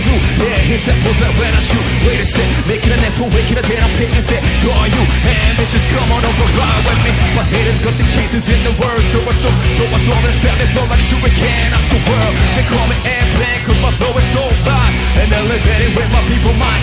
I 0.00 0.02
do 0.02 0.16
Yeah, 0.40 0.56
hit 0.64 0.80
that 0.88 0.96
bullseye 1.04 1.28
when 1.36 1.52
I 1.52 1.60
shoot. 1.60 1.84
Wait 2.08 2.24
a 2.24 2.24
sec, 2.24 2.48
making 2.64 2.92
an 2.96 3.04
effort, 3.04 3.28
waking 3.36 3.60
up 3.60 3.66
then 3.68 3.84
I'm 3.84 3.92
taking 4.00 4.24
Who 4.64 4.68
are 4.72 4.88
you, 4.88 5.02
Ambitious? 5.28 5.84
come 5.92 6.08
on 6.16 6.24
over, 6.24 6.48
ride 6.56 6.82
with 6.88 7.00
me. 7.04 7.12
My 7.36 7.44
haters 7.44 7.80
got 7.84 7.92
the 8.00 8.06
chases 8.08 8.48
in 8.48 8.60
the 8.64 8.72
world 8.80 9.04
So 9.12 9.18
I 9.20 9.32
so, 9.44 9.50
so 9.76 9.84
I 9.92 9.98
storm 10.00 10.24
and 10.24 10.36
stab 10.40 10.56
it, 10.56 10.70
blow 10.72 10.88
like 10.88 11.04
shuriken 11.04 11.68
up 11.76 11.84
the 11.92 12.00
world. 12.08 12.34
They 12.56 12.64
call 12.64 12.86
me 12.88 12.96
airplane, 13.04 13.60
cause 13.68 13.80
my 13.84 13.92
flow 14.00 14.12
is 14.16 14.28
so 14.32 14.44
fly. 14.64 14.88
And 15.20 15.28
elevated 15.36 15.92
with 15.92 16.08
my 16.16 16.22
people 16.32 16.54
mind 16.56 16.79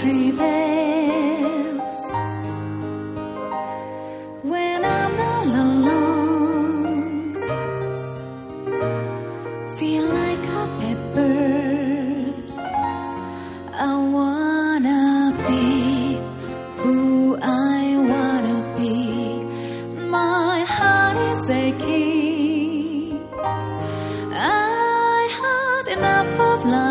prevails. 0.00 2.02
When 4.42 4.84
I'm 4.84 5.14
all 5.30 5.50
alone, 5.66 7.34
feel 9.76 10.04
like 10.20 10.44
a 10.62 10.64
bird. 11.14 12.50
I 13.74 13.76
wanna 14.16 15.02
be 15.48 16.18
who 16.82 17.36
I 17.42 17.82
wanna 18.12 18.56
be. 18.78 18.96
My 20.16 20.56
heart 20.76 21.16
is 21.30 21.42
aching. 21.64 23.20
I 24.32 25.28
had 25.40 25.84
enough 25.96 26.32
of 26.50 26.58
love. 26.66 26.87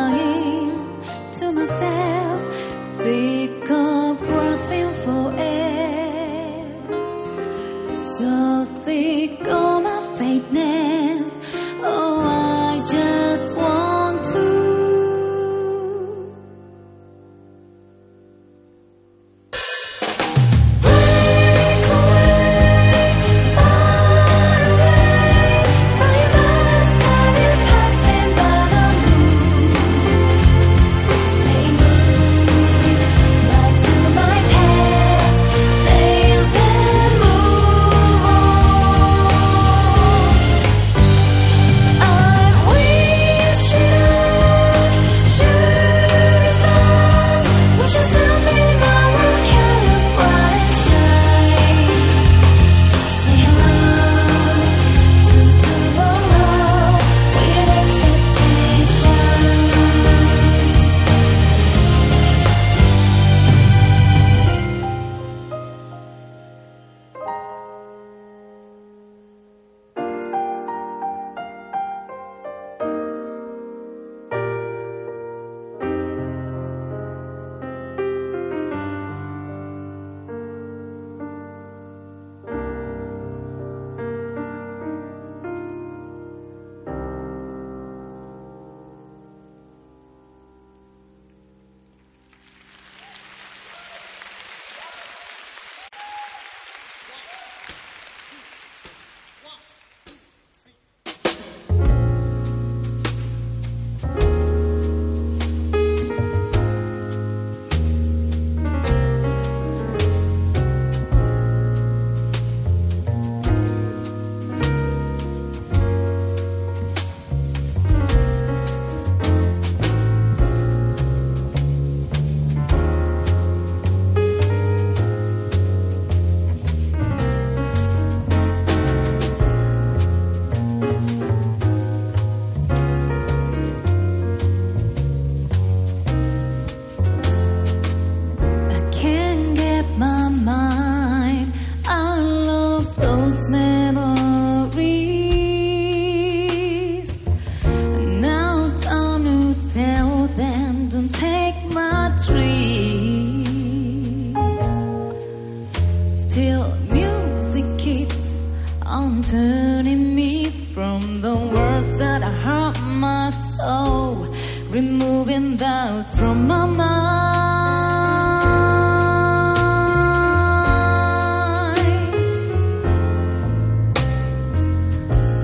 Turning 159.31 160.15
me 160.15 160.45
from 160.73 161.19
the 161.19 161.35
words 161.35 161.91
that 161.99 162.21
hurt 162.23 162.79
my 162.81 163.29
soul, 163.57 164.33
removing 164.69 165.57
those 165.57 166.13
from 166.13 166.47
my 166.47 166.65
mind. 166.65 166.77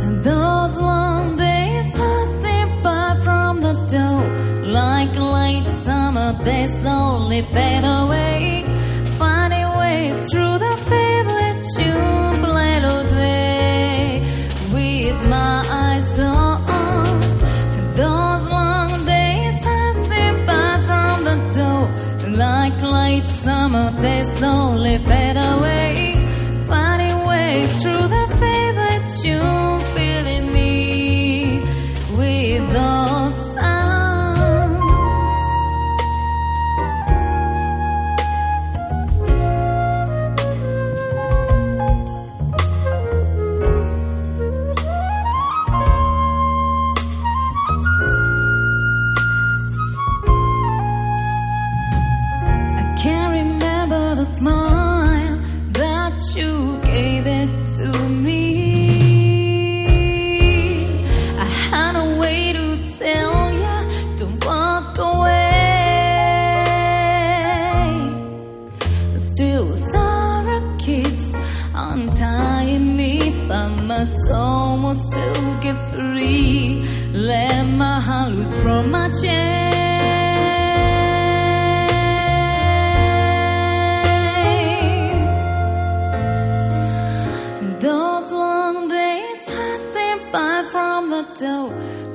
And 0.04 0.24
those 0.24 0.78
long 0.78 1.36
days 1.36 1.92
passing 1.92 2.82
by 2.82 3.20
from 3.26 3.60
the 3.60 3.74
door, 3.96 4.24
like 4.72 5.14
late 5.18 5.68
summer, 5.84 6.32
they 6.46 6.68
slowly 6.68 7.42
fade 7.42 7.84
away. 7.84 8.33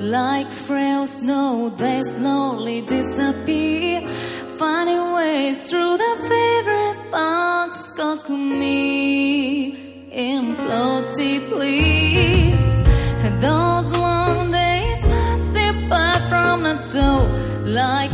Like 0.09 0.49
frail 0.51 1.05
snow, 1.05 1.69
they 1.69 2.01
slowly 2.01 2.81
disappear. 2.81 4.01
Finding 4.57 5.11
ways 5.13 5.65
through 5.69 5.97
the 5.97 6.15
favorite 6.31 7.11
box, 7.11 7.91
Kokumi. 7.91 9.77
Implode, 10.11 11.47
please. 11.49 12.67
And 13.23 13.39
those 13.39 13.95
long 13.97 14.49
days 14.49 14.99
pass 15.03 15.55
it 15.67 15.89
by 15.91 16.13
from 16.27 16.63
the 16.63 16.73
door. 16.89 17.27
Like 17.67 18.08